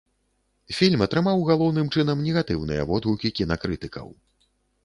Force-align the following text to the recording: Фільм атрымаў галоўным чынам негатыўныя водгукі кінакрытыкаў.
Фільм 0.77 1.03
атрымаў 1.07 1.43
галоўным 1.51 1.91
чынам 1.97 2.25
негатыўныя 2.31 2.89
водгукі 2.93 3.33
кінакрытыкаў. 3.41 4.07